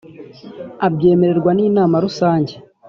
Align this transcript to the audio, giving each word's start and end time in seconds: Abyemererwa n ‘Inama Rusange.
Abyemererwa 0.87 1.51
n 1.55 1.59
‘Inama 1.67 1.95
Rusange. 2.05 2.53